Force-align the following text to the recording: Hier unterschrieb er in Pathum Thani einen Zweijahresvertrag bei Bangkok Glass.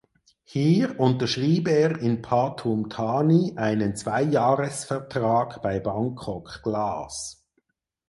Hier 0.45 0.99
unterschrieb 0.99 1.67
er 1.67 1.99
in 1.99 2.23
Pathum 2.23 2.89
Thani 2.89 3.53
einen 3.55 3.95
Zweijahresvertrag 3.95 5.61
bei 5.61 5.79
Bangkok 5.79 6.61
Glass. 6.63 7.45